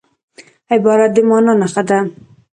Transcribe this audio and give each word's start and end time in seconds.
عبارت 0.73 1.09
د 1.15 1.17
مانا 1.29 1.53
نخښه 1.61 1.83
ده. 1.89 1.99